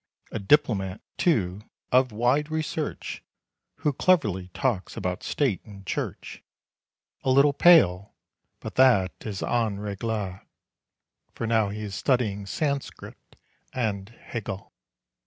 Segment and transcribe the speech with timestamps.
[0.31, 3.23] A diplomat, too, of wide research
[3.81, 6.41] Who cleverly talks about state and church.
[7.21, 8.15] A little pale,
[8.61, 10.41] but that is en règle,
[11.35, 13.35] For now he is studying Sanscrit
[13.73, 14.73] and Hegel.